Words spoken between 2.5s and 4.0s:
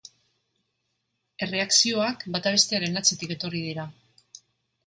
bestearen atzetik etorri dira.